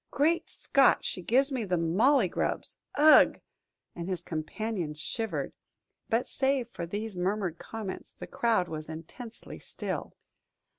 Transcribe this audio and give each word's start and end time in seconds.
"Great 0.09 0.49
Scott; 0.49 1.05
she 1.05 1.21
gives 1.21 1.51
me 1.51 1.63
the 1.63 1.77
mauley 1.77 2.27
grubs! 2.27 2.77
Ugh!" 2.95 3.39
and 3.95 4.09
his 4.09 4.23
companion 4.23 4.95
shivered. 4.95 5.53
But 6.09 6.25
save 6.25 6.69
for 6.69 6.87
these 6.87 7.19
murmured 7.19 7.59
comments, 7.59 8.11
the 8.11 8.25
crowd 8.25 8.67
was 8.67 8.89
intensely 8.89 9.59
still. 9.59 10.15